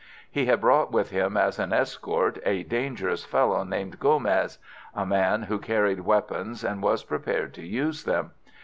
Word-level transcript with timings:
He 0.31 0.45
had 0.47 0.61
brought 0.61 0.91
with 0.91 1.11
him 1.11 1.37
as 1.37 1.59
an 1.59 1.71
escort 1.71 2.39
a 2.43 2.63
dangerous 2.63 3.23
fellow, 3.23 3.63
named 3.63 3.99
Gomez, 3.99 4.57
a 4.95 5.05
man 5.05 5.43
who 5.43 5.59
carried 5.59 5.99
weapons, 5.99 6.63
and 6.63 6.81
was 6.81 7.03
prepared 7.03 7.53
to 7.53 7.63
use 7.63 8.03
them. 8.03 8.31